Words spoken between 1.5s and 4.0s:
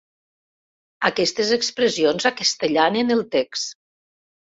expressions acastellanen el text.